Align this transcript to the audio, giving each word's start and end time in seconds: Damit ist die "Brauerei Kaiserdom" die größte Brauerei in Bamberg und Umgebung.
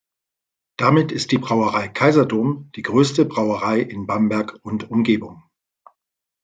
Damit 0.77 1.11
ist 1.11 1.31
die 1.31 1.37
"Brauerei 1.37 1.87
Kaiserdom" 1.87 2.71
die 2.75 2.81
größte 2.81 3.23
Brauerei 3.23 3.81
in 3.81 4.07
Bamberg 4.07 4.57
und 4.63 4.89
Umgebung. 4.89 5.43